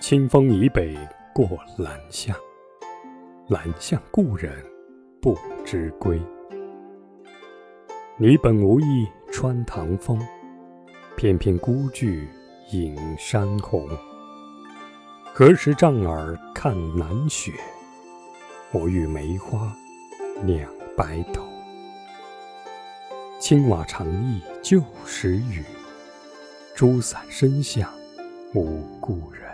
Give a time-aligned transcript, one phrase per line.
[0.00, 0.96] 清风以北
[1.34, 1.46] 过
[1.76, 2.34] 兰巷，
[3.48, 4.50] 兰巷故人
[5.20, 6.18] 不知归。
[8.16, 10.18] 你本无意穿堂风，
[11.18, 12.26] 偏偏孤倨
[12.72, 13.86] 引山红。
[15.34, 17.52] 何时障耳看南雪？
[18.72, 19.70] 我欲梅花
[20.44, 21.46] 两白头。
[23.38, 25.62] 青瓦长忆旧时雨，
[26.74, 27.92] 朱伞深巷
[28.54, 29.49] 无故人。